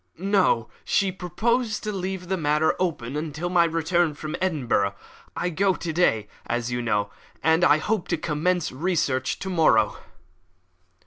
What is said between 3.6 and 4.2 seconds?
return